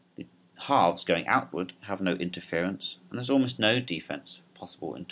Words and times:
The 0.15 0.25
halves 0.61 1.03
going 1.05 1.27
outward 1.27 1.73
have 1.81 2.01
no 2.01 2.13
interference 2.15 2.97
and 3.11 3.19
there 3.19 3.21
is 3.21 3.29
almost 3.29 3.59
no 3.59 3.79
defense 3.79 4.37
for 4.43 4.59
possible 4.59 4.87
interception. 4.95 4.99